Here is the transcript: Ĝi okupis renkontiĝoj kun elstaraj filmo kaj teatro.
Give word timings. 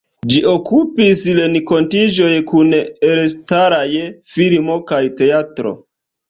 Ĝi 0.33 0.39
okupis 0.51 1.19
renkontiĝoj 1.39 2.31
kun 2.53 2.73
elstaraj 3.11 3.85
filmo 4.37 4.79
kaj 4.93 5.03
teatro. 5.21 5.77